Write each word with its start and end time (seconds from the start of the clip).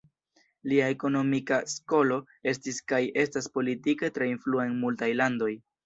Lia 0.71 0.87
ekonomika 0.93 1.59
skolo 1.75 2.19
estis 2.55 2.83
kaj 2.95 3.03
estas 3.27 3.53
politike 3.61 4.15
tre 4.21 4.33
influa 4.35 4.69
en 4.73 4.79
multaj 4.85 5.17
landoj. 5.25 5.57